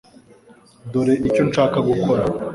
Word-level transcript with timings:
Dore 0.91 1.13
icyo 1.27 1.43
nshaka 1.49 1.77
gukora. 1.89 2.23